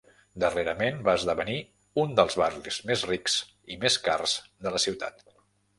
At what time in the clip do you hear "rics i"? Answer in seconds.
3.13-3.79